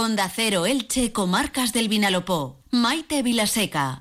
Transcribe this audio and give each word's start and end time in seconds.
Onda 0.00 0.30
Cero 0.34 0.64
Elche, 0.64 1.12
Comarcas 1.12 1.74
del 1.74 1.88
Vinalopó. 1.88 2.62
Maite 2.70 3.22
Vilaseca. 3.22 4.00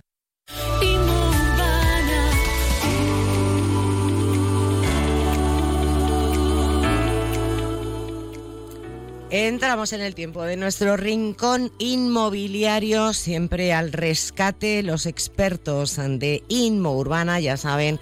Entramos 9.31 9.93
en 9.93 10.01
el 10.01 10.15
tiempo 10.15 10.41
de 10.41 10.57
nuestro 10.57 10.97
rincón 10.97 11.71
inmobiliario, 11.77 13.13
siempre 13.13 13.73
al 13.73 13.91
rescate. 13.91 14.81
Los 14.81 15.05
expertos 15.05 15.97
de 15.97 16.43
Inmo 16.47 16.97
Urbana, 16.97 17.39
ya 17.39 17.55
saben, 17.55 17.99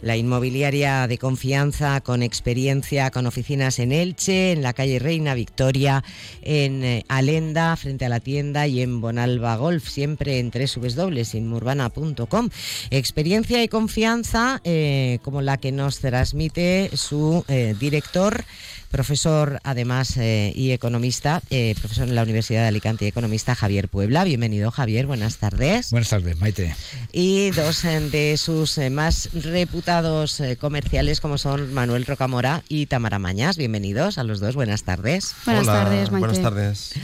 la 0.00 0.16
inmobiliaria 0.16 1.06
de 1.06 1.18
confianza, 1.18 2.00
con 2.00 2.22
experiencia, 2.22 3.10
con 3.10 3.26
oficinas 3.26 3.78
en 3.78 3.92
Elche, 3.92 4.52
en 4.52 4.62
la 4.62 4.72
calle 4.72 4.98
Reina 4.98 5.34
Victoria, 5.34 6.02
en 6.40 6.82
eh, 6.82 7.04
Alenda, 7.08 7.76
frente 7.76 8.06
a 8.06 8.08
la 8.08 8.20
tienda 8.20 8.66
y 8.66 8.80
en 8.80 9.02
Bonalba 9.02 9.56
Golf, 9.56 9.86
siempre 9.86 10.38
en 10.38 10.50
www.inmourbana.com. 10.50 12.48
Experiencia 12.88 13.62
y 13.62 13.68
confianza 13.68 14.62
eh, 14.64 15.18
como 15.22 15.42
la 15.42 15.58
que 15.58 15.72
nos 15.72 15.98
transmite 15.98 16.90
su 16.94 17.44
eh, 17.48 17.74
director 17.78 18.46
profesor 18.90 19.60
además 19.62 20.16
eh, 20.16 20.52
y 20.54 20.72
economista, 20.72 21.42
eh, 21.50 21.74
profesor 21.78 22.08
en 22.08 22.14
la 22.14 22.22
Universidad 22.22 22.62
de 22.62 22.68
Alicante 22.68 23.04
y 23.04 23.08
economista 23.08 23.54
Javier 23.54 23.88
Puebla. 23.88 24.24
Bienvenido 24.24 24.70
Javier, 24.70 25.06
buenas 25.06 25.36
tardes. 25.36 25.90
Buenas 25.90 26.10
tardes, 26.10 26.38
Maite. 26.40 26.74
Y 27.12 27.50
dos 27.52 27.84
eh, 27.84 28.00
de 28.00 28.36
sus 28.36 28.78
más 28.90 29.30
reputados 29.32 30.42
comerciales 30.60 31.20
como 31.20 31.38
son 31.38 31.72
Manuel 31.72 32.04
Rocamora 32.04 32.62
y 32.68 32.86
Tamara 32.86 33.18
Mañas. 33.18 33.56
Bienvenidos 33.56 34.18
a 34.18 34.24
los 34.24 34.40
dos, 34.40 34.56
buenas 34.56 34.82
tardes. 34.82 35.34
Buenas 35.44 35.66
tardes, 35.66 36.10
Maite. 36.10 36.26
Buenas 36.26 36.42
tardes. 36.42 36.94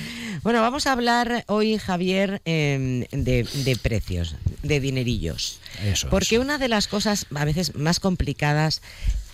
Bueno, 0.43 0.61
vamos 0.61 0.87
a 0.87 0.93
hablar 0.93 1.45
hoy, 1.47 1.79
Javier, 1.79 2.41
em, 2.45 3.05
de, 3.11 3.79
precios, 3.83 4.37
de 4.63 4.81
dinerillos. 4.81 5.61
Eso 5.85 6.09
Porque 6.09 6.39
una 6.39 6.59
de 6.59 6.69
las 6.69 6.89
cosas 6.89 7.27
a 7.35 7.45
veces 7.45 7.75
más 7.75 8.01
complicadas 8.01 8.83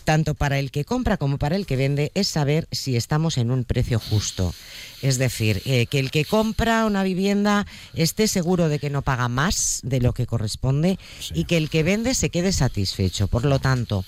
tanto 0.02 0.34
para 0.34 0.58
el 0.58 0.70
que 0.70 0.84
compra 0.84 1.16
como 1.16 1.38
para 1.38 1.56
el 1.56 1.66
que 1.66 1.76
vende, 1.76 2.12
es 2.14 2.28
saber 2.28 2.68
si 2.70 2.96
estamos 2.96 3.38
en 3.38 3.50
un 3.50 3.64
precio 3.64 3.98
justo. 3.98 4.54
Es 5.00 5.18
decir, 5.18 5.62
eh, 5.64 5.86
que 5.86 5.98
el 5.98 6.10
que 6.10 6.24
compra 6.24 6.86
una 6.86 7.02
vivienda 7.02 7.66
esté 7.94 8.28
seguro 8.28 8.68
de 8.68 8.78
que 8.78 8.90
no 8.90 9.02
paga 9.02 9.28
más 9.28 9.80
de 9.82 10.00
lo 10.00 10.12
que 10.12 10.26
corresponde 10.26 10.98
y 11.34 11.44
que 11.44 11.56
el 11.56 11.70
que 11.70 11.82
vende 11.82 12.14
se 12.14 12.30
quede 12.30 12.52
satisfecho. 12.52 13.26
Por 13.26 13.44
lo 13.44 13.58
tanto, 13.58 14.04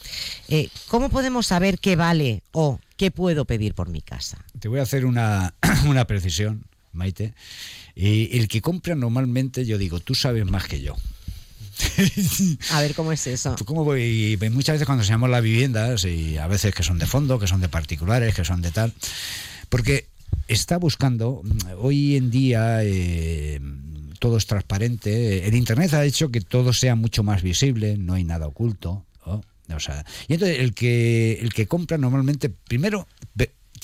eh, 0.48 0.68
¿cómo 0.88 1.08
podemos 1.08 1.46
saber 1.46 1.78
qué 1.78 1.96
vale 1.96 2.42
o 2.52 2.78
qué 2.96 3.10
puedo 3.10 3.44
pedir 3.44 3.74
por 3.74 3.88
mi 3.88 4.02
casa? 4.02 4.44
Te 4.60 4.68
voy 4.68 4.78
a 4.78 4.82
hacer 4.82 5.04
una, 5.04 5.54
una 5.86 6.06
precisión, 6.06 6.64
Maite. 6.92 7.34
Y 7.96 8.38
el 8.38 8.48
que 8.48 8.60
compra 8.60 8.94
normalmente, 8.94 9.64
yo 9.64 9.78
digo, 9.78 10.00
tú 10.00 10.14
sabes 10.14 10.44
más 10.46 10.66
que 10.66 10.80
yo. 10.80 10.96
a 12.70 12.80
ver 12.80 12.94
cómo 12.94 13.12
es 13.12 13.26
eso. 13.26 13.56
¿Cómo 13.64 13.84
voy? 13.84 14.38
Muchas 14.52 14.74
veces 14.74 14.86
cuando 14.86 15.02
enseñamos 15.02 15.30
las 15.30 15.42
viviendas, 15.42 16.04
y 16.04 16.38
a 16.38 16.46
veces 16.46 16.74
que 16.74 16.82
son 16.82 16.98
de 16.98 17.06
fondo, 17.06 17.38
que 17.38 17.46
son 17.46 17.60
de 17.60 17.68
particulares, 17.68 18.34
que 18.34 18.44
son 18.44 18.62
de 18.62 18.70
tal, 18.70 18.92
porque 19.68 20.06
está 20.48 20.76
buscando, 20.78 21.42
hoy 21.78 22.16
en 22.16 22.30
día 22.30 22.78
eh, 22.82 23.60
todo 24.18 24.36
es 24.36 24.46
transparente, 24.46 25.46
el 25.46 25.54
Internet 25.54 25.94
ha 25.94 26.04
hecho 26.04 26.30
que 26.30 26.40
todo 26.40 26.72
sea 26.72 26.94
mucho 26.94 27.22
más 27.22 27.42
visible, 27.42 27.96
no 27.98 28.14
hay 28.14 28.24
nada 28.24 28.46
oculto. 28.46 29.04
O 29.74 29.80
sea, 29.80 30.04
y 30.28 30.34
entonces 30.34 30.58
el 30.58 30.74
que, 30.74 31.38
el 31.40 31.54
que 31.54 31.66
compra 31.66 31.96
normalmente, 31.96 32.50
primero, 32.50 33.08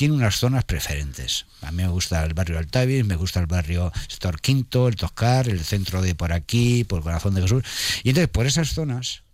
tiene 0.00 0.14
unas 0.14 0.36
zonas 0.36 0.64
preferentes. 0.64 1.44
A 1.60 1.72
mí 1.72 1.82
me 1.82 1.88
gusta 1.90 2.24
el 2.24 2.32
barrio 2.32 2.56
Altavis, 2.56 3.04
me 3.04 3.16
gusta 3.16 3.38
el 3.38 3.46
barrio 3.46 3.92
Sector 4.08 4.40
Quinto, 4.40 4.88
el 4.88 4.96
Toscar, 4.96 5.46
el 5.46 5.60
centro 5.60 6.00
de 6.00 6.14
por 6.14 6.32
aquí, 6.32 6.84
por 6.84 7.02
corazón 7.02 7.34
de 7.34 7.42
Jesús. 7.42 7.62
Y 8.02 8.08
entonces 8.08 8.30
por 8.30 8.46
esas 8.46 8.70
zonas, 8.70 9.24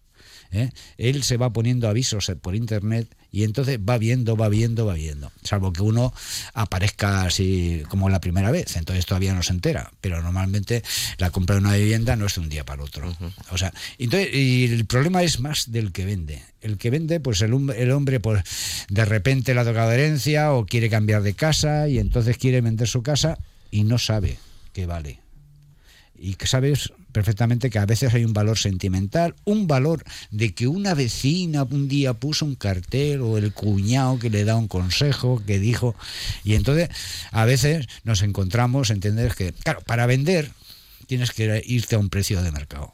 ¿eh? 0.50 0.70
él 0.98 1.22
se 1.22 1.36
va 1.36 1.52
poniendo 1.52 1.88
avisos 1.88 2.32
por 2.40 2.56
internet 2.56 3.06
y 3.36 3.44
entonces 3.44 3.78
va 3.78 3.98
viendo, 3.98 4.34
va 4.34 4.48
viendo, 4.48 4.86
va 4.86 4.94
viendo. 4.94 5.30
Salvo 5.42 5.70
que 5.70 5.82
uno 5.82 6.10
aparezca 6.54 7.24
así 7.24 7.82
como 7.90 8.08
la 8.08 8.18
primera 8.18 8.50
vez, 8.50 8.76
entonces 8.76 9.04
todavía 9.04 9.34
no 9.34 9.42
se 9.42 9.52
entera. 9.52 9.92
Pero 10.00 10.22
normalmente 10.22 10.82
la 11.18 11.28
compra 11.28 11.56
de 11.56 11.60
una 11.60 11.74
vivienda 11.74 12.16
no 12.16 12.24
es 12.24 12.36
de 12.36 12.40
un 12.40 12.48
día 12.48 12.64
para 12.64 12.82
otro. 12.82 13.14
O 13.50 13.58
sea, 13.58 13.74
entonces, 13.98 14.34
y 14.34 14.64
el 14.64 14.86
problema 14.86 15.22
es 15.22 15.38
más 15.38 15.70
del 15.70 15.92
que 15.92 16.06
vende. 16.06 16.42
El 16.62 16.78
que 16.78 16.88
vende, 16.88 17.20
pues 17.20 17.42
el, 17.42 17.52
el 17.76 17.90
hombre, 17.90 18.20
pues 18.20 18.42
de 18.88 19.04
repente 19.04 19.52
le 19.52 19.60
ha 19.60 19.64
tocado 19.64 19.92
herencia 19.92 20.54
o 20.54 20.64
quiere 20.64 20.88
cambiar 20.88 21.22
de 21.22 21.34
casa 21.34 21.88
y 21.88 21.98
entonces 21.98 22.38
quiere 22.38 22.62
vender 22.62 22.88
su 22.88 23.02
casa 23.02 23.36
y 23.70 23.84
no 23.84 23.98
sabe 23.98 24.38
qué 24.72 24.86
vale. 24.86 25.20
Y 26.18 26.36
que 26.36 26.46
sabes 26.46 26.90
perfectamente 27.16 27.70
que 27.70 27.78
a 27.78 27.86
veces 27.86 28.12
hay 28.12 28.26
un 28.26 28.34
valor 28.34 28.58
sentimental, 28.58 29.34
un 29.46 29.66
valor 29.66 30.04
de 30.30 30.52
que 30.52 30.68
una 30.68 30.92
vecina 30.92 31.62
un 31.62 31.88
día 31.88 32.12
puso 32.12 32.44
un 32.44 32.56
cartel 32.56 33.22
o 33.22 33.38
el 33.38 33.54
cuñado 33.54 34.18
que 34.18 34.28
le 34.28 34.44
da 34.44 34.54
un 34.54 34.68
consejo, 34.68 35.42
que 35.46 35.58
dijo, 35.58 35.96
y 36.44 36.56
entonces 36.56 36.90
a 37.30 37.46
veces 37.46 37.86
nos 38.04 38.20
encontramos, 38.20 38.90
entender 38.90 39.34
que, 39.34 39.54
claro, 39.54 39.80
para 39.86 40.04
vender 40.04 40.50
tienes 41.06 41.30
que 41.30 41.62
irte 41.64 41.94
a 41.94 41.98
un 41.98 42.10
precio 42.10 42.42
de 42.42 42.52
mercado. 42.52 42.92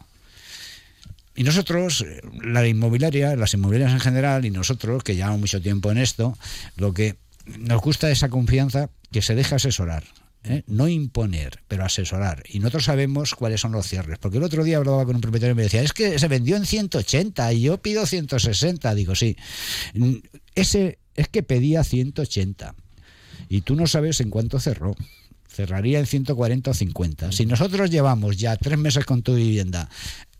Y 1.35 1.43
nosotros, 1.43 2.07
la 2.45 2.65
inmobiliaria, 2.65 3.35
las 3.35 3.55
inmobiliarias 3.55 3.93
en 3.93 3.99
general, 3.99 4.45
y 4.45 4.53
nosotros, 4.53 5.03
que 5.03 5.17
llevamos 5.17 5.41
mucho 5.41 5.61
tiempo 5.61 5.91
en 5.91 5.99
esto, 5.99 6.39
lo 6.77 6.95
que 6.95 7.17
nos 7.59 7.83
gusta 7.83 8.09
es 8.09 8.19
esa 8.19 8.29
confianza 8.29 8.89
que 9.11 9.21
se 9.21 9.35
deja 9.35 9.57
asesorar. 9.57 10.05
¿Eh? 10.45 10.63
no 10.67 10.89
imponer, 10.89 11.61
pero 11.69 11.85
asesorar. 11.85 12.43
Y 12.49 12.59
nosotros 12.59 12.85
sabemos 12.85 13.35
cuáles 13.35 13.61
son 13.61 13.73
los 13.73 13.87
cierres. 13.87 14.19
Porque 14.19 14.39
el 14.39 14.45
otro 14.45 14.65
día 14.65 14.79
hablaba 14.79 15.05
con 15.05 15.17
un 15.17 15.21
propietario 15.21 15.53
y 15.53 15.57
me 15.57 15.63
decía, 15.65 15.83
es 15.83 15.93
que 15.93 16.19
se 16.19 16.29
vendió 16.29 16.57
en 16.57 16.67
180 16.67 17.53
y 17.53 17.63
yo 17.63 17.79
pido 17.79 18.07
160. 18.07 18.95
Digo, 18.95 19.15
sí, 19.15 19.37
ese 20.55 20.99
es 21.15 21.29
que 21.29 21.43
pedía 21.43 21.85
180 21.85 22.75
y 23.49 23.61
tú 23.63 23.77
no 23.77 23.87
sabes 23.87 24.21
en 24.21 24.31
cuánto 24.31 24.59
cerró. 24.61 24.97
Cerraría 25.49 25.99
en 25.99 26.07
140 26.07 26.71
o 26.71 26.75
50. 26.75 27.33
Si 27.33 27.45
nosotros 27.45 27.91
llevamos 27.91 28.39
ya 28.39 28.57
tres 28.57 28.79
meses 28.79 29.05
con 29.05 29.23
tu 29.23 29.35
vivienda 29.35 29.91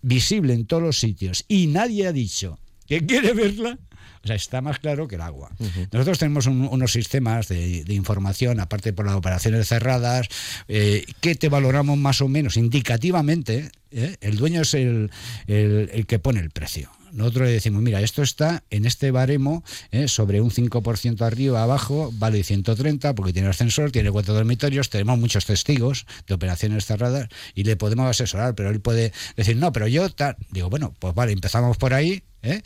visible 0.01 0.55
en 0.55 0.67
todos 0.67 0.83
los 0.83 0.99
sitios 0.99 1.45
y 1.49 1.67
nadie 1.67 2.07
ha 2.07 2.13
dicho 2.13 2.59
que 2.93 3.07
quiere 3.07 3.33
verla, 3.33 3.79
o 4.23 4.27
sea, 4.27 4.37
está 4.37 4.61
más 4.61 4.79
claro 4.79 5.09
que 5.09 5.15
el 5.15 5.23
agua. 5.23 5.51
Nosotros 5.93 6.19
tenemos 6.19 6.47
unos 6.47 6.93
sistemas 6.93 7.49
de, 7.49 7.85
información, 7.89 8.61
aparte 8.61 8.93
por 8.93 9.07
las 9.07 9.15
operaciones 9.15 9.67
cerradas, 9.67 10.29
eh, 10.69 11.07
que 11.21 11.35
te 11.35 11.49
valoramos 11.49 11.97
más 11.97 12.21
o 12.21 12.29
menos 12.29 12.59
indicativamente. 12.59 13.71
¿eh? 13.91 14.17
El 14.21 14.37
dueño 14.37 14.61
es 14.61 14.75
el, 14.75 15.11
el 15.47 16.07
que 16.07 16.19
pone 16.19 16.41
el 16.41 16.51
precio 16.51 16.91
nosotros 17.13 17.47
le 17.47 17.53
decimos, 17.53 17.83
mira, 17.83 18.01
esto 18.01 18.23
está 18.23 18.65
en 18.71 18.87
este 18.87 19.11
baremo 19.11 19.63
¿eh? 19.91 20.09
sobre 20.09 20.41
un 20.41 20.51
5% 20.51 21.21
arriba, 21.21 21.63
abajo, 21.63 22.11
vale 22.15 22.43
130 22.43 23.15
porque 23.15 23.33
tiene 23.33 23.49
ascensor, 23.49 23.93
tiene 23.93 24.11
cuatro 24.11 24.35
dormitorios, 24.35 24.89
tenemos 24.89 25.19
muchos 25.19 25.45
testigos 25.45 26.07
de 26.27 26.35
operaciones 26.35 26.87
cerradas 26.87 27.29
y 27.55 27.65
le 27.65 27.77
podemos 27.77 28.09
asesorar, 28.09 28.55
pero 28.55 28.71
él 28.71 28.81
puede 28.81 29.13
decir, 29.37 29.57
no, 29.57 29.73
pero 29.73 29.87
yo 29.87 30.09
tal. 30.11 30.37
Digo, 30.51 30.71
bueno, 30.71 30.95
pues 30.99 31.15
vale, 31.15 31.33
empezamos 31.33 31.77
por 31.77 31.93
ahí, 31.93 32.23
¿eh? 32.43 32.63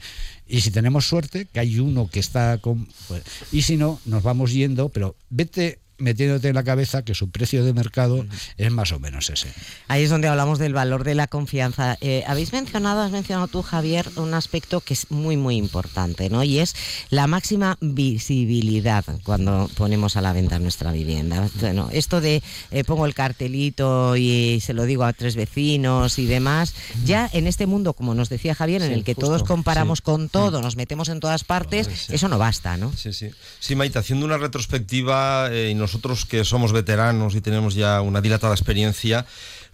Y 0.47 0.60
si 0.60 0.70
tenemos 0.70 1.06
suerte, 1.06 1.47
que 1.47 1.60
hay 1.60 1.78
uno 1.78 2.09
que 2.09 2.20
está 2.20 2.59
con... 2.59 2.87
Pues, 3.09 3.22
y 3.53 3.62
si 3.62 3.76
no, 3.76 4.00
nos 4.04 4.22
vamos 4.22 4.53
yendo, 4.53 4.88
pero 4.88 5.16
vete 5.31 5.81
metiéndote 5.99 6.49
en 6.49 6.55
la 6.55 6.65
cabeza 6.65 7.05
que 7.05 7.15
su 7.15 7.31
precio 7.31 7.65
de 7.65 7.73
mercado 7.73 8.27
es 8.57 8.71
más 8.71 8.93
o 8.93 9.01
menos 9.01 9.31
ese. 9.31 9.49
Ahí 9.89 10.05
es 10.05 10.11
donde 10.11 10.29
hablamos 10.29 10.59
del 10.59 10.75
valor 10.75 11.05
de 11.05 11.15
la 11.15 11.27
confianza. 11.27 11.97
Eh, 12.01 12.25
habéis 12.27 12.53
mencionado, 12.53 13.03
has 13.03 13.11
mencionado 13.11 13.49
tú, 13.49 13.62
Javier, 13.62 14.06
un 14.17 14.35
aspecto 14.35 14.81
que 14.81 14.95
es 14.95 15.11
muy, 15.11 15.37
muy 15.37 15.56
importante, 15.56 16.29
¿no? 16.31 16.43
Y 16.43 16.59
es 16.59 16.75
la 17.11 17.27
máxima 17.27 17.79
visibilidad 17.81 19.05
cuando 19.23 19.71
ponemos 19.77 20.17
a 20.17 20.21
la 20.21 20.33
venta 20.33 20.59
nuestra 20.59 20.93
vivienda. 20.93 21.49
Bueno, 21.61 21.89
esto 21.93 22.21
de 22.21 22.43
eh, 22.71 22.85
pongo 22.85 23.06
el 23.06 23.15
cartelito 23.15 24.17
y 24.17 24.61
se 24.61 24.75
lo 24.75 24.85
digo 24.85 25.05
a 25.05 25.12
tres 25.12 25.37
vecinos 25.37 26.19
y 26.19 26.26
demás, 26.26 26.75
ya 27.05 27.29
en 27.32 27.47
este 27.47 27.67
mundo, 27.67 27.93
como 27.94 28.15
nos 28.15 28.29
decía 28.29 28.55
Javier, 28.55 28.82
en 28.82 28.93
el 28.93 29.05
que 29.05 29.15
todos 29.15 29.43
comparamos 29.43 30.00
con 30.00 30.29
todo, 30.29 30.62
nos 30.62 30.76
metemos 30.76 31.09
en 31.09 31.20
todas 31.20 31.44
partes, 31.44 32.11
eso 32.11 32.29
no 32.29 32.38
basta, 32.38 32.76
¿no? 32.76 32.93
Sí, 32.97 33.12
sí. 33.12 33.31
Sí, 33.61 33.75
Maite, 33.75 33.99
haciendo 33.99 34.26
una 34.26 34.38
retrospectiva 34.38 35.49
eh, 35.50 35.70
nosotros 35.87 36.27
que 36.27 36.44
somos 36.44 36.73
veteranos 36.73 37.37
y 37.37 37.41
tenemos 37.41 37.77
ya 37.77 38.00
una 38.00 38.21
dilatada 38.21 38.55
experiencia, 38.55 39.25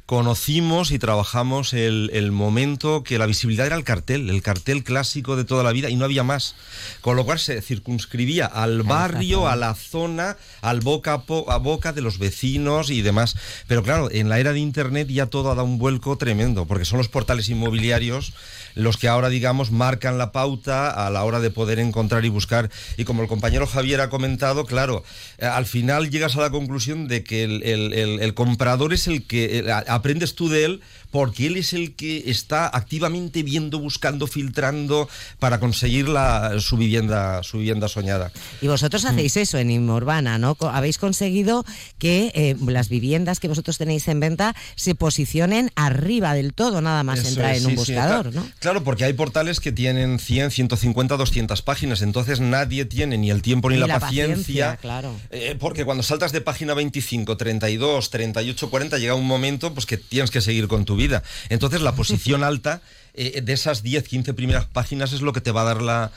conocimos 0.05 0.91
y 0.91 0.99
trabajamos 0.99 1.73
el, 1.73 2.11
el, 2.12 2.32
momento 2.32 3.03
que 3.03 3.17
la 3.17 3.25
visibilidad 3.25 3.67
era 3.67 3.76
el 3.76 3.85
cartel, 3.85 4.29
el 4.29 4.43
cartel 4.43 4.85
clásico 4.85 5.37
de 5.37 5.44
toda 5.44 5.64
la 5.64 5.73
vida 5.73 5.88
y 5.88 5.97
no 5.97 6.05
había 6.05 6.23
más. 6.23 6.55
Con 7.00 7.17
lo 7.17 7.25
cual 7.25 7.38
se 7.38 7.62
circunscribía 7.62 8.44
al 8.44 8.82
barrio, 8.82 9.49
a 9.49 9.56
la 9.56 9.75
zona, 9.75 10.37
al 10.61 10.81
boca 10.81 11.14
a, 11.14 11.56
boca 11.56 11.94
de 11.94 12.03
los 12.03 12.19
vecinos 12.19 12.91
y 12.91 13.00
demás. 13.00 13.37
Pero 13.69 13.82
claro, 13.82 14.11
en 14.11 14.29
la 14.29 14.38
era 14.38 14.53
de 14.53 14.58
Internet 14.58 15.08
ya 15.08 15.26
todo 15.26 15.50
ha 15.50 15.55
dado 15.55 15.67
un 15.67 15.79
vuelco 15.79 16.19
tremendo, 16.19 16.67
porque 16.67 16.85
son 16.85 16.99
los 16.99 17.08
portales 17.08 17.49
inmobiliarios 17.49 18.35
los 18.74 18.96
que 18.96 19.08
ahora, 19.08 19.28
digamos, 19.28 19.70
marcan 19.70 20.19
la 20.19 20.32
pauta 20.32 20.90
a 20.90 21.10
la 21.10 21.24
hora 21.24 21.40
de 21.40 21.50
poder 21.50 21.78
encontrar 21.78 22.24
y 22.24 22.28
buscar. 22.28 22.70
Y 22.96 23.04
como 23.04 23.22
el 23.22 23.28
compañero 23.28 23.66
Javier 23.66 24.00
ha 24.00 24.10
comentado, 24.10 24.64
claro, 24.66 25.04
eh, 25.38 25.46
al 25.46 25.66
final 25.66 26.10
llegas 26.10 26.36
a 26.36 26.40
la 26.40 26.50
conclusión 26.50 27.08
de 27.08 27.24
que 27.24 27.44
el, 27.44 28.34
comprador 28.34 28.92
es 28.92 29.06
el 29.06 29.26
que 29.26 29.70
aprendes 29.86 30.34
tú 30.34 30.48
de 30.48 30.64
él 30.64 30.80
porque 31.12 31.47
él 31.47 31.59
es 31.59 31.75
el 31.75 31.94
que 31.94 32.25
está 32.26 32.67
activamente 32.67 33.43
viendo, 33.44 33.79
buscando, 33.79 34.26
filtrando 34.26 35.09
para 35.38 35.61
conseguir 35.61 36.09
la, 36.09 36.59
su 36.59 36.76
vivienda, 36.76 37.43
su 37.43 37.59
vivienda 37.59 37.87
soñada. 37.87 38.32
Y 38.62 38.67
vosotros 38.67 39.05
hacéis 39.05 39.37
eso 39.37 39.59
en 39.59 39.70
Inmurbana, 39.70 40.38
¿no? 40.38 40.56
Habéis 40.73 40.97
conseguido 40.97 41.64
que 41.99 42.32
eh, 42.35 42.56
las 42.67 42.88
viviendas 42.88 43.41
que 43.41 43.49
vosotros 43.49 43.76
tenéis 43.76 44.09
en 44.09 44.20
venta 44.20 44.56
se 44.75 44.94
posicionen 44.94 45.70
arriba 45.76 46.32
del 46.32 46.55
todo, 46.55 46.81
nada 46.81 47.03
más 47.05 47.25
entrar 47.25 47.55
en 47.56 47.67
un 47.67 47.75
buscador, 47.75 48.35
¿no? 48.35 48.47
Claro, 48.58 48.82
porque 48.82 49.05
hay 49.05 49.12
portales 49.12 49.61
que 49.61 49.70
tienen 49.70 50.19
100, 50.19 50.50
150, 50.50 51.19
200 51.19 51.61
páginas, 51.61 52.00
entonces 52.00 52.41
nadie 52.41 52.87
tiene 52.87 53.19
ni 53.19 53.31
el 53.31 53.43
tiempo 53.43 53.69
ni, 53.69 53.76
la, 53.76 54.00
paciencia. 54.00 54.79
claro. 54.81 55.15
Eh, 55.31 55.56
porque 55.61 55.85
cuando 55.85 56.03
saltas 56.03 56.32
de 56.32 56.41
página 56.41 56.73
25, 56.73 57.37
32, 57.37 58.08
38, 58.08 58.70
40, 58.70 58.99
llega 58.99 59.15
un 59.15 59.26
momento 59.26 59.75
pues 59.75 59.85
que 59.85 59.99
tienes 59.99 60.31
que 60.31 60.41
seguir 60.41 60.69
con 60.69 60.87
tu 60.87 60.97
vida 60.97 61.01
entonces 61.49 61.81
la 61.81 61.93
posición 61.93 62.44
alta 62.44 62.81
eh, 63.14 63.40
de 63.43 63.52
esas 63.52 63.82
10, 63.82 64.08
15 64.08 64.34
primeras 64.34 64.66
páginas 64.66 65.12
es 65.12 65.20
lo 65.20 65.32
que 65.32 65.40
te 65.40 65.50
va 65.50 65.62
a 65.62 65.64
dar 65.64 65.82
la, 65.82 66.12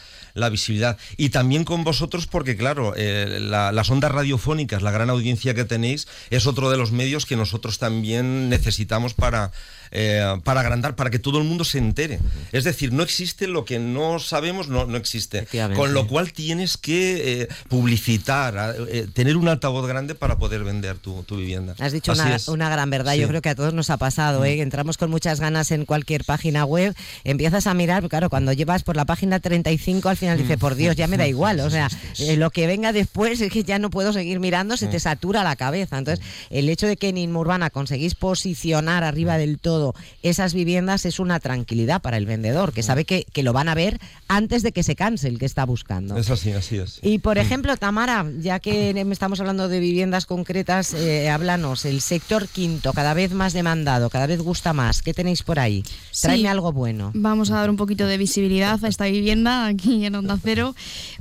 visibilidad. 0.50 0.98
Y 1.18 1.30
también 1.30 1.64
con 1.64 1.84
vosotros 1.84 2.28
porque, 2.28 2.56
claro, 2.56 2.94
eh, 2.96 3.40
las 3.40 3.90
ondas 3.90 4.12
radiofónicas, 4.12 4.82
la 4.82 4.92
gran 4.92 5.10
audiencia 5.10 5.54
que 5.54 5.66
tenéis, 5.66 6.08
es 6.30 6.48
otro 6.48 6.70
de 6.70 6.78
los 6.78 6.92
medios 6.92 7.26
que 7.26 7.36
nosotros 7.36 7.80
también 7.80 8.50
necesitamos 8.50 9.14
para 9.14 9.52
eh, 9.98 10.42
para 10.44 10.60
agrandar, 10.60 10.96
para 10.96 11.10
que 11.10 11.20
todo 11.20 11.38
el 11.38 11.46
mundo 11.46 11.64
se 11.64 11.78
entere. 11.78 12.20
Es 12.52 12.66
decir, 12.66 12.92
no 12.92 13.02
existe 13.02 13.48
lo 13.48 13.64
que 13.64 13.80
no 13.80 14.20
sabemos, 14.20 14.68
no, 14.68 14.86
no 14.86 14.98
existe. 14.98 15.48
Con 15.74 15.94
lo 15.94 16.08
cual 16.08 16.34
tienes 16.34 16.76
que 16.76 17.44
eh, 17.44 17.48
publicitar, 17.70 18.76
eh, 18.90 19.08
tener 19.14 19.38
un 19.38 19.48
altavoz 19.48 19.88
grande 19.88 20.14
para 20.14 20.38
poder 20.38 20.66
vender 20.66 20.98
tu, 20.98 21.24
vivienda. 21.36 21.76
Has 21.80 21.94
dicho 21.94 22.14
una, 22.48 22.70
gran 22.70 22.90
verdad, 22.90 23.14
yo 23.14 23.28
creo 23.30 23.42
que 23.42 23.50
a 23.50 23.56
todos 23.56 23.74
nos 23.74 23.90
ha 23.90 23.98
pasado, 23.98 24.44
entramos 24.44 24.98
con 24.98 25.10
muchas 25.10 25.40
ganas 25.40 25.72
en 25.72 25.86
cualquier 25.86 26.26
página 26.26 26.66
web, 26.66 26.94
empiezas 27.24 27.66
a 27.68 27.74
mirar, 27.74 28.08
claro, 28.10 28.30
cuando 28.30 28.52
llevas 28.54 28.84
por 28.84 28.96
la 28.96 29.06
página 29.06 29.40
35 29.40 30.10
al 30.10 30.18
final 30.18 30.25
dices, 30.34 30.58
por 30.58 30.76
Dios, 30.76 30.96
ya 30.96 31.08
me 31.08 31.18
da 31.18 31.28
igual, 31.28 31.60
o 31.60 31.70
sea, 31.70 31.90
lo 32.38 32.50
que 32.50 32.68
venga 32.68 32.92
después 32.92 33.42
es 33.42 33.52
que 33.52 33.64
ya 33.64 33.80
no 33.80 33.90
puedo 33.90 34.14
seguir 34.14 34.40
mirando, 34.40 34.78
se 34.78 34.88
te 34.88 35.00
satura 35.00 35.44
la 35.44 35.56
cabeza. 35.56 35.98
Entonces, 35.98 36.26
el 36.50 36.70
hecho 36.70 36.88
de 36.88 36.98
que 36.98 37.10
en 37.10 37.18
Inmurbana 37.18 37.70
conseguís 37.70 38.16
posicionar 38.16 39.04
arriba 39.04 39.38
del 39.38 39.60
todo 39.60 39.94
esas 40.24 40.54
viviendas 40.54 41.06
es 41.06 41.20
una 41.20 41.40
tranquilidad 41.40 42.02
para 42.02 42.18
el 42.18 42.26
vendedor, 42.26 42.74
que 42.74 42.84
sabe 42.84 43.06
que, 43.06 43.26
lo 43.44 43.54
van 43.54 43.70
a 43.70 43.76
ver 43.76 44.00
antes 44.28 44.64
de 44.64 44.72
que 44.72 44.82
se 44.82 44.96
canse 44.96 45.28
el 45.28 45.38
que 45.38 45.46
está 45.46 45.66
buscando. 45.66 46.18
Es 46.18 46.32
así, 46.32 46.52
así 46.52 46.78
es. 46.78 47.00
Y 47.04 47.20
por 47.20 47.38
ejemplo, 47.38 47.78
Tamara, 47.78 48.26
ya 48.40 48.60
que 48.60 48.90
estamos 49.12 49.40
hablando 49.40 49.68
de 49.68 49.80
viviendas 49.80 50.26
concretas, 50.26 50.94
eh, 50.94 51.30
háblanos, 51.30 51.86
el 51.86 52.02
sector 52.02 52.48
quinto, 52.48 52.92
cada 52.94 53.14
vez 53.14 53.34
más 53.34 53.54
demandado, 53.54 54.10
cada 54.10 54.26
vez 54.26 54.42
gusta 54.42 54.74
más. 54.74 55.04
¿Qué 55.04 55.14
tenéis 55.14 55.44
por 55.44 55.60
ahí? 55.60 55.84
Tráeme 56.20 56.50
algo 56.50 56.72
bueno. 56.72 57.12
Vamos 57.14 57.52
a 57.52 57.56
dar 57.56 57.70
un 57.70 57.78
poquito 57.78 58.08
de 58.08 58.18
visibilidad 58.18 58.84
a 58.84 58.88
esta 58.88 59.06
vivienda 59.06 59.68
aquí 59.68 60.06
en 60.06 60.15
Onda 60.18 60.38
Cero. 60.42 60.76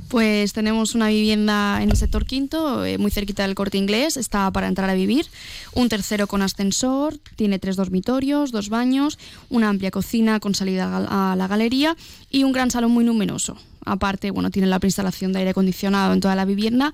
Pues 0.07 0.53
tenemos 0.53 0.95
una 0.95 1.09
vivienda 1.09 1.81
en 1.81 1.91
el 1.91 1.97
sector 1.97 2.25
quinto, 2.25 2.85
eh, 2.85 2.97
muy 2.97 3.11
cerquita 3.11 3.43
del 3.43 3.55
corte 3.55 3.77
inglés, 3.77 4.17
está 4.17 4.49
para 4.51 4.67
entrar 4.67 4.89
a 4.89 4.93
vivir. 4.93 5.25
Un 5.73 5.89
tercero 5.89 6.27
con 6.27 6.41
ascensor, 6.41 7.17
tiene 7.35 7.59
tres 7.59 7.75
dormitorios, 7.75 8.51
dos 8.51 8.69
baños, 8.69 9.17
una 9.49 9.69
amplia 9.69 9.91
cocina 9.91 10.39
con 10.39 10.55
salida 10.55 11.31
a 11.31 11.35
la 11.35 11.47
galería 11.47 11.95
y 12.29 12.43
un 12.43 12.51
gran 12.51 12.71
salón 12.71 12.91
muy 12.91 13.03
numeroso. 13.03 13.57
Aparte, 13.85 14.31
bueno, 14.31 14.49
tiene 14.49 14.67
la 14.67 14.79
preinstalación 14.79 15.31
de 15.31 15.39
aire 15.39 15.51
acondicionado 15.51 16.13
en 16.13 16.19
toda 16.19 16.35
la 16.35 16.45
vivienda 16.45 16.91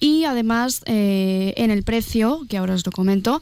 y 0.00 0.24
además 0.24 0.82
eh, 0.86 1.52
en 1.56 1.70
el 1.70 1.82
precio, 1.82 2.46
que 2.48 2.56
ahora 2.56 2.74
os 2.74 2.84
lo 2.86 2.92
comento, 2.92 3.40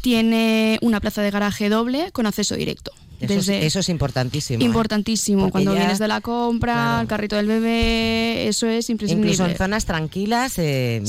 tiene 0.00 0.78
una 0.80 1.00
plaza 1.00 1.20
de 1.22 1.30
garaje 1.30 1.68
doble 1.68 2.10
con 2.12 2.26
acceso 2.26 2.54
directo. 2.54 2.92
Eso, 3.20 3.80
es, 3.80 3.88
importantísimo. 3.88 4.62
¿eh? 4.62 4.64
Importantísimo. 4.64 5.50
Cuando 5.50 5.74
vienes 5.74 5.98
de 5.98 6.08
la 6.08 6.20
compra, 6.20 7.00
el 7.02 7.06
carrito 7.06 7.36
del 7.36 7.46
bebé, 7.46 8.48
eso 8.48 8.66
es 8.66 8.88
imprescindible. 8.88 9.32
Incluso 9.32 9.50
en 9.50 9.56
zonas 9.56 9.84
tranquilas, 9.84 10.58
eh, 10.58 11.02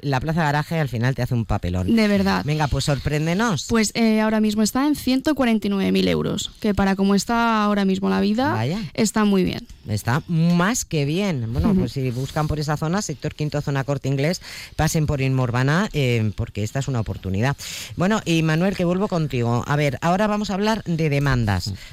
la 0.00 0.20
plaza 0.20 0.44
garaje 0.44 0.78
al 0.78 0.88
final 0.88 1.14
te 1.14 1.22
hace 1.22 1.34
un 1.34 1.44
papelón. 1.44 1.94
De 1.94 2.08
verdad. 2.08 2.42
Venga, 2.44 2.68
pues 2.68 2.84
sorpréndenos. 2.84 3.66
Pues 3.68 3.90
eh, 3.94 4.20
ahora 4.20 4.40
mismo 4.40 4.62
está 4.62 4.86
en 4.86 4.94
149.000 4.94 6.08
euros, 6.08 6.50
que 6.60 6.74
para 6.74 6.94
como 6.94 7.14
está 7.14 7.64
ahora 7.64 7.84
mismo 7.84 8.08
la 8.08 8.20
vida, 8.20 8.64
está 8.94 9.24
muy 9.24 9.42
bien. 9.42 9.66
Está 9.88 10.22
más 10.28 10.84
que 10.84 11.04
bien. 11.04 11.52
Bueno, 11.52 11.74
pues 11.74 11.92
si 11.92 12.10
buscan 12.10 12.46
por 12.46 12.60
esa 12.60 12.76
zona, 12.76 13.02
sector 13.02 13.34
quinto, 13.34 13.60
zona 13.60 13.82
corte 13.82 14.08
inglés, 14.08 14.40
pasen 14.76 15.06
por 15.06 15.20
Inmorbana, 15.20 15.90
porque 16.36 16.62
esta 16.62 16.78
es 16.78 16.88
una 16.88 17.00
oportunidad. 17.00 17.56
Bueno, 17.96 18.20
y 18.24 18.42
Manuel, 18.42 18.76
que 18.76 18.84
vuelvo 18.84 19.08
contigo. 19.08 19.64
A 19.66 19.74
ver, 19.74 19.98
ahora 20.02 20.28
vamos 20.28 20.50
a 20.50 20.54
hablar 20.54 20.84
de 20.84 21.10
demanda 21.10 21.31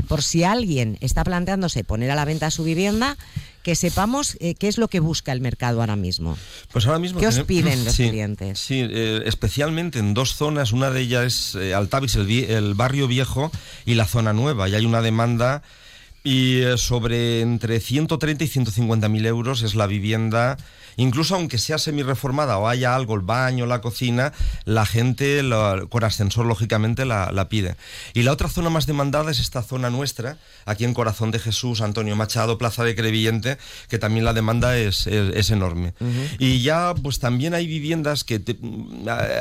por 0.07 0.23
si 0.23 0.43
alguien 0.43 0.97
está 1.01 1.23
planteándose 1.23 1.83
poner 1.83 2.11
a 2.11 2.15
la 2.15 2.25
venta 2.25 2.51
su 2.51 2.63
vivienda, 2.63 3.17
que 3.63 3.75
sepamos 3.75 4.37
eh, 4.39 4.55
qué 4.55 4.67
es 4.67 4.77
lo 4.77 4.87
que 4.87 4.99
busca 4.99 5.31
el 5.31 5.41
mercado 5.41 5.81
ahora 5.81 5.95
mismo. 5.95 6.37
Pues 6.71 6.85
ahora 6.85 6.99
mismo. 6.99 7.19
¿Qué 7.19 7.27
os 7.27 7.39
piden 7.41 7.85
los 7.85 7.95
clientes? 7.95 8.59
Sí, 8.59 8.81
eh, 8.81 9.23
especialmente 9.25 9.99
en 9.99 10.13
dos 10.13 10.35
zonas. 10.35 10.71
Una 10.71 10.89
de 10.89 11.01
ellas 11.01 11.25
es 11.25 11.55
eh, 11.55 11.73
Altavis, 11.73 12.15
el, 12.15 12.73
barrio 12.73 13.07
viejo, 13.07 13.51
y 13.85 13.95
la 13.95 14.05
zona 14.05 14.33
nueva. 14.33 14.69
Y 14.69 14.75
hay 14.75 14.85
una 14.85 15.01
demanda. 15.01 15.61
Y 16.21 16.61
sobre 16.75 17.39
entre 17.39 17.79
130 17.79 18.43
y 18.43 18.47
150 18.47 19.07
mil 19.07 19.25
euros 19.25 19.63
es 19.63 19.73
la 19.75 19.87
vivienda 19.87 20.57
Incluso 20.97 21.35
aunque 21.35 21.57
sea 21.57 21.77
semi-reformada 21.77 22.57
o 22.57 22.67
haya 22.67 22.95
algo, 22.95 23.15
el 23.15 23.21
baño, 23.21 23.65
la 23.65 23.81
cocina, 23.81 24.33
la 24.65 24.85
gente 24.85 25.41
con 25.89 26.03
ascensor 26.03 26.45
lógicamente 26.45 27.05
la, 27.05 27.49
pide. 27.49 27.75
Y 28.13 28.23
la 28.23 28.31
otra 28.31 28.49
zona 28.49 28.69
más 28.69 28.85
demandada 28.85 29.31
es 29.31 29.39
esta 29.39 29.61
zona 29.63 29.89
nuestra, 29.89 30.37
aquí 30.65 30.85
en 30.85 30.93
Corazón 30.93 31.31
de 31.31 31.39
Jesús, 31.39 31.81
Antonio 31.81 32.15
Machado, 32.15 32.57
Plaza 32.57 32.83
de 32.83 32.95
Crevillente, 32.95 33.57
que 33.87 33.97
también 33.97 34.25
la 34.25 34.33
demanda 34.33 34.77
es, 34.77 35.07
enorme. 35.07 35.93
Y 36.37 36.61
ya 36.61 36.93
pues 37.01 37.19
también 37.19 37.53
hay 37.53 37.65
viviendas 37.65 38.23
que 38.23 38.41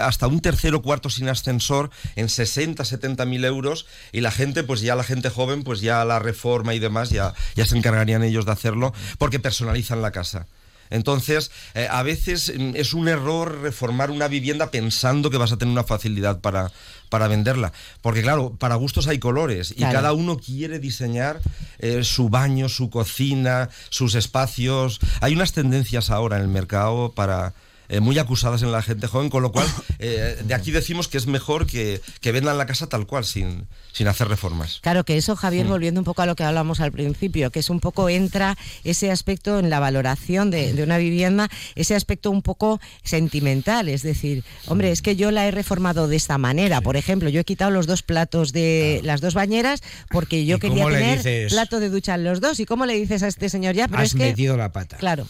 hasta 0.01 0.27
un 0.27 0.41
tercero 0.41 0.83
cuarto 0.83 1.11
sin 1.11 1.29
ascensor 1.29 1.91
en 2.17 2.29
60, 2.29 2.85
70 2.85 3.25
mil 3.25 3.45
euros 3.45 3.87
y 4.13 4.21
la 4.21 4.31
gente, 4.31 4.63
pues 4.65 4.81
ya 4.81 4.95
la 4.95 5.05
gente 5.05 5.31
joven, 5.31 5.65
pues 5.65 5.81
ya 5.81 6.05
la 6.05 6.19
reforma 6.19 6.75
y 6.75 6.79
demás, 6.79 7.11
ya, 7.11 7.35
ya 7.55 7.67
se 7.67 7.77
encargarían 7.77 8.23
ellos 8.23 8.47
de 8.47 8.53
hacerlo 8.53 8.93
porque 9.19 9.41
personalizan 9.41 10.03
la 10.03 10.13
casa. 10.13 10.47
Entonces, 10.91 11.51
eh, 11.75 11.89
a 11.91 12.03
veces 12.03 12.53
mm, 12.57 12.77
es 12.77 12.95
un 12.95 13.09
error 13.09 13.61
reformar 13.61 14.11
una 14.11 14.29
vivienda 14.29 14.71
pensando 14.71 15.31
que 15.31 15.39
vas 15.39 15.53
a 15.53 15.57
tener 15.57 15.73
una 15.73 15.85
facilidad 15.85 16.41
para, 16.41 16.73
para 17.09 17.29
venderla. 17.29 17.73
Porque 18.01 18.23
claro, 18.23 18.55
para 18.59 18.77
gustos 18.77 19.07
hay 19.09 19.19
colores 19.19 19.73
y 19.77 19.83
cada 19.83 20.13
uno 20.13 20.39
quiere 20.39 20.79
diseñar 20.79 21.41
eh, 21.79 22.05
su 22.05 22.29
baño, 22.29 22.69
su 22.69 22.91
cocina, 22.91 23.71
sus 23.89 24.15
espacios. 24.15 25.01
Hay 25.21 25.35
unas 25.35 25.53
tendencias 25.53 26.11
ahora 26.11 26.37
en 26.37 26.43
el 26.43 26.49
mercado 26.49 27.13
para 27.13 27.55
eh, 27.89 28.01
muy 28.01 28.19
acusadas 28.19 28.63
en 28.63 28.73
la 28.73 28.83
gente 28.83 29.07
joven, 29.07 29.31
con 29.31 29.43
lo 29.43 29.53
cual 29.53 29.67
eh, 29.99 30.41
de 30.45 30.55
aquí 30.55 30.71
decimos 30.71 31.09
que 31.09 31.19
es 31.19 31.27
mejor 31.27 31.67
que, 31.67 32.01
que, 32.21 32.33
vendan 32.33 32.59
la 32.59 32.67
casa 32.67 32.89
tal 32.89 33.07
cual, 33.07 33.25
sin, 33.25 33.67
sin 33.93 34.09
hacer 34.09 34.29
reformas. 34.29 34.81
Claro 34.83 35.05
que 35.05 35.17
eso, 35.17 35.37
Javier, 35.37 35.67
mm. 35.67 35.71
volviendo 35.71 36.01
un 36.01 36.05
poco 36.05 36.23
a 36.23 36.27
lo 36.27 36.37
que 36.37 36.45
hablamos 36.45 36.81
al 36.81 36.93
principio, 36.93 37.51
que 37.51 37.61
es 37.61 37.71
un 37.71 37.81
poco 37.81 38.09
entra 38.09 38.57
ese 38.85 39.11
aspecto 39.11 39.59
en 39.59 39.71
la 39.71 39.81
valoración 39.81 40.51
de, 40.51 40.73
de 40.73 40.83
una 40.83 40.99
vivienda, 40.99 41.49
ese 41.75 41.95
aspecto 41.95 42.31
un 42.31 42.43
poco 42.43 42.81
sentimental, 43.03 43.89
es 43.89 44.03
decir, 44.03 44.45
hombre, 44.67 44.91
es 44.91 45.03
que 45.03 45.17
yo 45.17 45.31
la 45.31 45.47
he 45.47 45.51
reformado 45.51 46.09
de 46.09 46.17
esta 46.17 46.39
manera, 46.39 46.81
por 46.81 46.97
ejemplo, 46.97 47.29
yo 47.29 47.41
he 47.41 47.45
quitado 47.45 47.71
los 47.71 47.87
dos 47.87 48.03
platos 48.03 48.53
de 48.53 49.01
las 49.05 49.21
dos 49.21 49.35
bañeras 49.35 49.83
porque 50.11 50.45
yo 50.45 50.59
quería 50.59 50.87
tener 50.87 51.49
plato 51.49 51.81
de 51.81 51.89
ducha 51.89 52.15
en 52.15 52.25
los 52.25 52.41
dos. 52.41 52.61
¿Y 52.61 52.67
cómo 52.67 52.87
le 52.87 52.95
dices 52.95 53.23
a 53.23 53.29
este 53.29 53.49
señor 53.49 53.75
ya? 53.75 53.89
Pero 53.89 54.03
has 54.03 54.15
metido 54.15 54.57
la 54.57 54.73
pata. 54.73 54.97
Claro, 54.97 55.27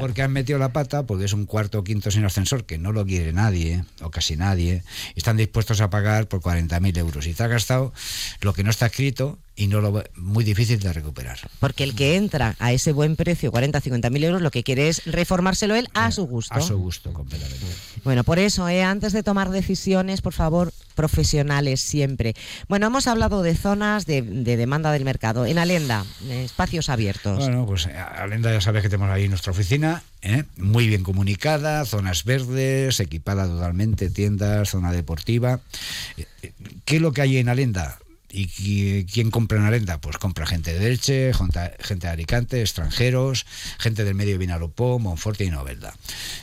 Porque 0.00 0.22
has 0.22 0.30
metido 0.30 0.58
la 0.58 0.72
pata 0.72 1.06
porque 1.06 1.24
es 1.24 1.32
un 1.32 1.46
cuarto 1.46 1.84
quinto 1.84 1.97
recinto 1.98 2.10
sin 2.10 2.24
ascensor, 2.24 2.64
que 2.64 2.78
no 2.78 2.92
lo 2.92 3.04
quiere 3.04 3.32
nadie, 3.32 3.84
o 4.02 4.10
casi 4.10 4.36
nadie, 4.36 4.82
están 5.16 5.36
dispuestos 5.36 5.80
a 5.80 5.90
pagar 5.90 6.28
por 6.28 6.40
40.000 6.40 6.96
euros. 6.98 7.26
Y 7.26 7.34
te 7.34 7.42
ha 7.42 7.48
gastado 7.48 7.92
lo 8.40 8.52
que 8.52 8.62
no 8.62 8.70
está 8.70 8.86
escrito 8.86 9.38
y 9.58 9.66
no 9.66 9.80
lo 9.80 10.04
muy 10.14 10.44
difícil 10.44 10.78
de 10.78 10.92
recuperar. 10.92 11.36
Porque 11.58 11.82
el 11.82 11.96
que 11.96 12.14
entra 12.14 12.54
a 12.60 12.72
ese 12.72 12.92
buen 12.92 13.16
precio, 13.16 13.50
40, 13.50 13.80
50 13.80 14.08
mil 14.08 14.22
euros, 14.22 14.40
lo 14.40 14.52
que 14.52 14.62
quiere 14.62 14.88
es 14.88 15.04
reformárselo 15.04 15.74
él 15.74 15.88
a 15.94 16.12
su 16.12 16.26
gusto. 16.26 16.54
A 16.54 16.60
su 16.60 16.78
gusto, 16.78 17.12
completamente. 17.12 17.66
Bueno, 18.04 18.22
por 18.22 18.38
eso, 18.38 18.68
¿eh? 18.68 18.84
antes 18.84 19.12
de 19.12 19.24
tomar 19.24 19.50
decisiones, 19.50 20.20
por 20.20 20.32
favor, 20.32 20.72
profesionales 20.94 21.80
siempre. 21.80 22.36
Bueno, 22.68 22.86
hemos 22.86 23.08
hablado 23.08 23.42
de 23.42 23.56
zonas 23.56 24.06
de, 24.06 24.22
demanda 24.22 24.92
del 24.92 25.04
mercado. 25.04 25.44
En 25.44 25.58
Alenda, 25.58 26.06
espacios 26.30 26.88
abiertos. 26.88 27.38
Bueno, 27.38 27.66
pues 27.66 27.86
eh, 27.86 27.96
Alenda 27.96 28.52
ya 28.52 28.60
sabes 28.60 28.82
que 28.82 28.88
tenemos 28.88 29.10
ahí 29.10 29.28
nuestra 29.28 29.50
oficina, 29.50 30.04
¿eh? 30.22 30.44
muy 30.56 30.86
bien 30.86 31.02
comunicada, 31.02 31.84
zonas 31.84 32.22
verdes, 32.22 33.00
equipada 33.00 33.48
totalmente, 33.48 34.08
tiendas, 34.08 34.70
zona 34.70 34.92
deportiva. 34.92 35.58
Eh, 36.16 36.52
¿Qué 36.84 36.96
es 36.96 37.02
lo 37.02 37.12
que 37.12 37.22
hay 37.22 37.38
en 37.38 37.48
Alenda? 37.48 37.98
¿Y 38.30 39.04
quién 39.04 39.30
compra 39.30 39.58
en 39.58 39.64
Arenda? 39.64 39.98
Pues 39.98 40.18
compra 40.18 40.46
gente 40.46 40.78
de 40.78 40.88
Elche, 40.88 41.32
gente 41.32 42.06
de 42.06 42.12
Alicante, 42.12 42.60
extranjeros, 42.60 43.46
gente 43.78 44.04
del 44.04 44.14
medio 44.14 44.32
de 44.32 44.38
Vinalopó, 44.38 44.98
Monforte 44.98 45.44
y 45.44 45.50
Novelda. 45.50 45.94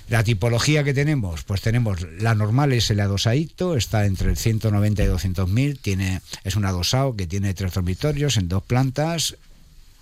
La 0.10 0.24
tipología 0.24 0.84
que 0.84 0.94
tenemos, 0.94 1.44
pues 1.44 1.62
tenemos 1.62 2.01
la 2.20 2.34
normal 2.34 2.74
es 2.74 2.89
el 2.89 3.00
adosaito, 3.00 3.77
está 3.77 4.06
entre 4.06 4.32
el 4.32 4.38
190 4.38 5.04
y 5.04 5.06
200 5.06 5.50
mil, 5.50 5.77
tiene, 5.77 6.22
es 6.44 6.56
un 6.56 6.65
adosado 6.65 7.15
que 7.15 7.27
tiene 7.27 7.54
tres 7.54 7.74
dormitorios 7.74 8.38
en 8.38 8.50
dos 8.50 8.63
plantas, 8.63 9.38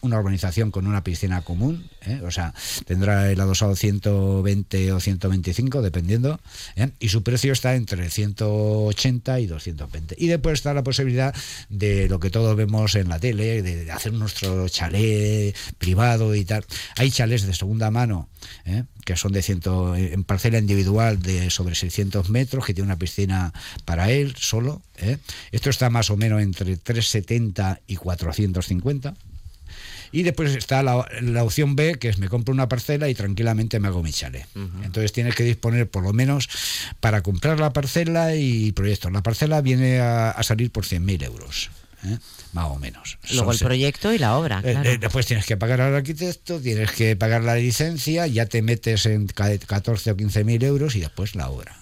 una 0.04 0.20
urbanización 0.20 0.70
con 0.70 0.86
una 0.86 1.04
piscina 1.04 1.42
común, 1.42 1.90
¿eh? 2.02 2.22
o 2.26 2.30
sea, 2.30 2.54
tendrá 2.86 3.32
el 3.32 3.40
adosado 3.40 3.76
120 3.76 4.92
o 4.92 5.00
125, 5.00 5.82
dependiendo, 5.82 6.40
¿eh? 6.76 6.90
y 7.00 7.08
su 7.08 7.24
precio 7.24 7.54
está 7.54 7.76
entre 7.76 8.10
180 8.10 9.40
y 9.40 9.48
220. 9.48 10.16
Y 10.20 10.28
después 10.28 10.56
está 10.56 10.74
la 10.74 10.84
posibilidad 10.84 11.34
de 11.70 12.10
lo 12.10 12.20
que 12.20 12.30
todos 12.30 12.56
vemos 12.56 12.96
en 12.96 13.10
la 13.10 13.18
tele, 13.18 13.62
de 13.62 13.90
hacer 13.92 14.14
nuestro 14.14 14.68
chalet 14.68 15.56
privado 15.78 16.36
y 16.36 16.44
tal. 16.44 16.66
Hay 16.98 17.10
chalés 17.10 17.48
de 17.48 17.54
segunda 17.54 17.90
mano, 17.90 18.28
¿eh? 18.66 18.84
que 19.06 19.16
son 19.16 19.32
de 19.32 19.42
ciento, 19.42 19.96
en 19.96 20.24
parcela 20.26 20.58
individual 20.58 21.22
de 21.22 21.50
sobre 21.50 21.76
600 21.76 22.30
metros, 22.30 22.66
que 22.66 22.74
tiene 22.74 22.88
una 22.88 23.00
piscina 23.00 23.54
para 23.86 24.12
él 24.12 24.36
solo. 24.38 24.82
Esto 25.52 25.70
está 25.70 25.90
más 25.90 26.10
o 26.10 26.18
menos 26.18 26.42
entre 26.42 26.78
370 26.78 27.82
y 27.88 27.96
450. 27.96 29.14
Y 30.14 30.22
después 30.22 30.56
está 30.56 30.84
la, 30.84 31.44
opción 31.44 31.76
B, 31.76 31.96
que 31.96 32.08
es 32.08 32.20
me 32.20 32.30
compro 32.30 32.54
una 32.54 32.70
parcela 32.70 33.10
y 33.10 33.16
tranquilamente 33.16 33.80
me 33.80 33.88
hago 33.88 34.04
mi 34.04 34.14
chale. 34.14 34.46
Entonces 34.84 35.12
tienes 35.12 35.36
que 35.36 35.44
disponer 35.44 35.90
por 35.90 36.04
lo 36.04 36.14
menos 36.14 36.48
para 37.00 37.22
comprar 37.24 37.60
la 37.60 37.74
parcela 37.74 38.36
y 38.36 38.72
proyectos. 38.74 39.12
La 39.12 39.24
parcela 39.24 39.60
viene 39.62 40.00
a, 40.00 40.42
salir 40.44 40.72
por 40.72 40.86
100.000 40.86 41.24
euros. 41.24 41.72
¿eh? 42.06 42.18
más 42.52 42.66
o 42.66 42.78
menos. 42.78 43.18
Luego 43.32 43.52
el 43.54 43.60
proyecto 43.60 44.14
y 44.14 44.20
la 44.20 44.38
obra. 44.38 44.62
Eh, 44.64 44.78
eh, 44.86 44.98
después 45.00 45.26
tienes 45.26 45.48
que 45.48 45.58
pagar 45.58 45.82
al 45.82 45.96
arquitecto, 45.96 46.60
tienes 46.60 46.92
que 46.92 47.16
pagar 47.16 47.44
la 47.44 47.56
licencia, 47.56 48.28
ya 48.28 48.46
te 48.46 48.62
metes 48.62 49.08
en 49.08 49.26
14 49.26 50.12
o 50.12 50.16
15 50.16 50.44
mil 50.44 50.64
euros 50.64 50.96
y 50.96 51.00
después 51.00 51.36
la 51.36 51.50
obra. 51.50 51.76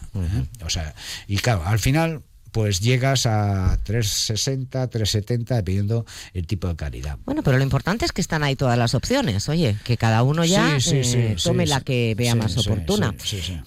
O 0.63 0.69
sea, 0.69 0.95
y 1.27 1.37
claro, 1.37 1.63
al 1.65 1.79
final 1.79 2.21
pues 2.51 2.81
llegas 2.81 3.25
a 3.25 3.77
360, 3.83 4.87
370, 4.87 5.55
dependiendo 5.55 6.05
el 6.33 6.45
tipo 6.45 6.67
de 6.67 6.75
calidad. 6.75 7.17
Bueno, 7.25 7.43
pero 7.43 7.57
lo 7.57 7.63
importante 7.63 8.05
es 8.05 8.11
que 8.11 8.21
están 8.21 8.43
ahí 8.43 8.55
todas 8.55 8.77
las 8.77 8.93
opciones, 8.93 9.47
oye, 9.49 9.77
que 9.83 9.97
cada 9.97 10.23
uno 10.23 10.43
ya 10.43 10.77
eh, 10.77 11.35
tome 11.41 11.65
la 11.65 11.81
que 11.81 12.13
vea 12.17 12.35
más 12.35 12.57
oportuna. 12.57 13.15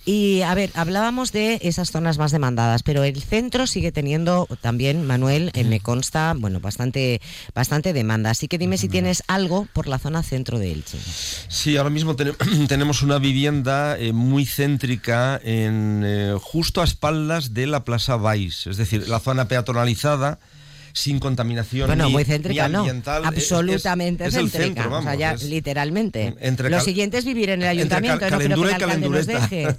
Y 0.04 0.42
a 0.42 0.54
ver, 0.54 0.70
hablábamos 0.74 1.32
de 1.32 1.58
esas 1.62 1.90
zonas 1.90 2.18
más 2.18 2.32
demandadas, 2.32 2.82
pero 2.82 3.04
el 3.04 3.22
centro 3.22 3.66
sigue 3.66 3.92
teniendo 3.92 4.46
también, 4.60 5.06
Manuel, 5.06 5.50
eh, 5.54 5.64
me 5.64 5.80
consta, 5.80 6.34
bueno, 6.36 6.60
bastante, 6.60 7.20
bastante 7.54 7.92
demanda. 7.92 8.30
Así 8.30 8.48
que 8.48 8.58
dime 8.58 8.76
si 8.76 8.88
tienes 8.88 9.22
algo 9.28 9.66
por 9.72 9.86
la 9.86 9.98
zona 9.98 10.22
centro 10.22 10.58
de 10.58 10.72
Elche. 10.72 10.98
Sí, 11.48 11.76
ahora 11.76 11.90
mismo 11.90 12.16
tenemos 12.68 13.02
una 13.02 13.18
vivienda 13.18 13.98
eh, 13.98 14.12
muy 14.12 14.44
céntrica 14.44 15.40
en 15.42 16.04
justo 16.40 16.82
a 16.82 16.84
espaldas 16.84 17.54
de 17.54 17.66
la 17.66 17.84
Plaza 17.84 18.16
Vais 18.16 18.66
es 18.74 18.78
decir, 18.78 19.08
la 19.08 19.20
zona 19.20 19.48
peatonalizada 19.48 20.38
sin 20.94 21.18
contaminación 21.18 21.88
bueno, 21.88 22.06
ni, 22.06 22.12
muy 22.12 22.24
céntrica, 22.24 22.66
ambiental. 22.66 23.24
Absolutamente 23.24 24.30
céntrica, 24.30 24.88
o 24.88 25.02
sea, 25.02 25.16
ya 25.16 25.34
literalmente. 25.34 26.36
Lo 26.70 26.80
siguiente 26.80 27.18
es 27.18 27.24
vivir 27.24 27.50
en 27.50 27.62
el 27.62 27.68
ayuntamiento, 27.68 28.30
no 28.30 28.38
creo 28.38 28.48
que 28.48 28.54
el 28.54 28.74
alcalde 28.74 29.08
nos 29.08 29.26
deje. 29.26 29.74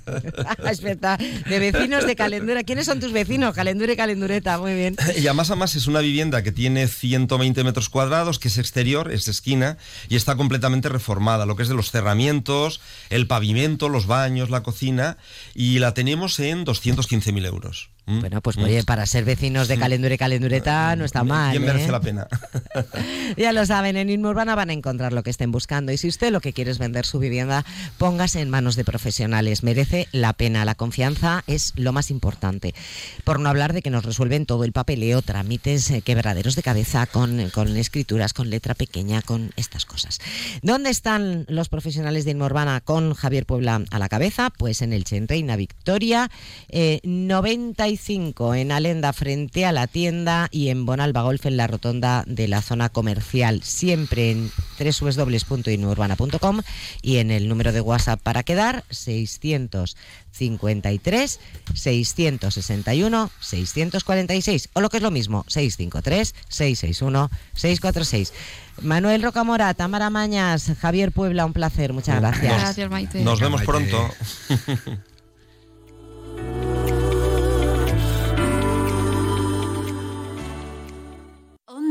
de 1.50 1.60
vecinos 1.60 2.06
de 2.06 2.16
Calendura. 2.18 2.64
¿Quiénes 2.64 2.86
son 2.86 3.00
tus 3.00 3.14
vecinos? 3.14 3.56
Calendura 3.56 3.94
y 3.94 3.96
Calendureta, 3.96 4.58
muy 4.60 4.76
bien. 4.76 4.98
Y 5.16 5.28
además, 5.28 5.50
además 5.50 5.76
es 5.76 5.88
una 5.88 6.02
vivienda 6.02 6.44
que 6.44 6.52
tiene 6.52 6.88
120 6.90 7.64
metros 7.64 7.88
cuadrados, 7.88 8.38
que 8.38 8.50
es 8.50 8.58
exterior, 8.58 9.12
es 9.12 9.30
esquina, 9.30 9.78
y 10.10 10.18
está 10.18 10.36
completamente 10.36 10.90
reformada, 10.90 11.46
lo 11.46 11.56
que 11.56 11.64
es 11.64 11.70
de 11.70 11.76
los 11.76 11.92
cerramientos, 11.92 12.82
el 13.10 13.26
pavimento, 13.26 13.88
los 13.88 14.06
baños, 14.06 14.50
la 14.50 14.64
cocina, 14.64 15.18
y 15.54 15.80
la 15.80 15.94
tenemos 15.94 16.40
en 16.42 16.66
215.000 16.66 17.46
euros. 17.46 17.95
¿Mm? 18.08 18.20
Bueno, 18.20 18.42
pues 18.42 18.58
oye, 18.58 18.82
¿Mm? 18.82 18.86
para 18.86 19.06
ser 19.06 19.26
vecinos 19.26 19.68
de 19.68 19.78
Calendura 19.78 20.14
y 20.14 20.18
Calendureta 20.18 20.96
no 20.96 21.06
está 21.06 21.24
mal. 21.24 21.52
Bien 21.52 21.66
merece 21.66 21.88
¿eh? 21.88 21.92
la 21.92 22.00
pena. 22.00 22.28
ya 23.38 23.52
lo 23.52 23.66
saben, 23.66 23.98
en 23.98 24.10
Inmurbana 24.10 24.54
van 24.56 24.70
a 24.70 24.74
encontrar 24.74 25.12
lo 25.14 25.24
que 25.24 25.32
estén 25.32 25.52
buscando. 25.52 25.92
Y 25.92 25.98
si 25.98 26.08
usted 26.08 26.32
lo 26.32 26.40
que 26.40 26.54
quiere 26.54 26.72
es 26.72 26.78
vender 26.78 27.06
su 27.06 27.20
vivienda, 27.20 27.66
póngase 27.98 28.42
en 28.42 28.50
manos 28.50 28.76
de 28.76 28.84
profesionales. 28.84 29.64
Merece 29.64 30.08
la 30.12 30.34
pena. 30.34 30.66
La 30.66 30.76
confianza 30.76 31.44
es 31.48 31.74
lo 31.76 31.94
más 31.94 32.12
importante. 32.12 32.76
Por 33.24 33.40
no 33.40 33.50
hablar 33.50 33.74
de 33.74 33.82
que 33.82 33.90
nos 33.90 34.06
resuelven 34.06 34.46
todo 34.46 34.66
el 34.66 34.72
papeleo, 34.72 35.22
trámites 35.22 35.90
eh, 35.90 36.02
quebraderos 36.02 36.56
de 36.56 36.64
cabeza 36.64 37.08
con, 37.08 37.50
con 37.50 37.76
escrituras, 37.76 38.34
con 38.34 38.50
letra 38.50 38.76
pequeña, 38.76 39.22
con 39.24 39.52
estas 39.56 39.86
cosas. 39.86 40.20
¿Dónde 40.62 40.92
están 40.92 41.46
los 41.48 41.70
profesionales 41.70 42.26
de 42.26 42.32
Inmurbana 42.32 42.82
con 42.82 43.14
Javier 43.14 43.46
Puebla 43.46 43.82
a 43.90 44.00
la 44.00 44.10
cabeza? 44.10 44.52
Pues 44.52 44.82
en 44.82 44.94
el 44.94 45.06
Reina 45.06 45.56
Victoria, 45.56 46.30
eh, 46.70 47.00
90 47.98 48.58
en 48.58 48.72
Alenda 48.72 49.12
frente 49.14 49.66
a 49.66 49.72
la 49.72 49.88
tienda 49.88 50.48
y 50.52 50.70
en 50.70 50.86
Bonalba 50.86 51.24
Golf 51.24 51.46
en 51.46 51.58
la 51.58 51.68
rotonda 51.68 52.24
de 52.28 52.48
la 52.48 52.62
zona 52.62 52.90
comercial, 52.90 53.64
siempre 53.64 54.32
en 54.32 54.52
www.inurbana.com 54.80 56.62
y 57.02 57.18
en 57.18 57.32
el 57.32 57.48
número 57.48 57.72
de 57.72 57.82
WhatsApp 57.82 58.22
para 58.22 58.44
quedar 58.44 58.84
653 58.90 61.40
661 61.74 63.32
646 63.40 64.70
o 64.74 64.82
lo 64.82 64.90
que 64.90 64.98
es 64.98 65.04
lo 65.04 65.12
mismo 65.12 65.46
653 65.48 66.36
661 66.50 67.30
646. 67.54 68.34
Manuel 68.82 69.24
Rocamora, 69.24 69.74
Tamara 69.74 70.10
Mañas, 70.10 70.72
Javier 70.80 71.12
Puebla, 71.12 71.46
un 71.46 71.54
placer, 71.54 71.94
muchas 71.94 72.20
gracias. 72.20 72.62
Gracias, 72.62 72.90
Maite. 72.90 73.22
Nos 73.22 73.40
vemos 73.40 73.62
pronto. 73.64 74.10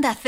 Onda 0.05 0.15
Cero. 0.15 0.23